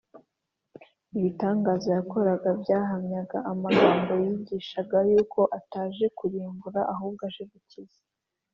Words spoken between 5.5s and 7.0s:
ataje kurimbura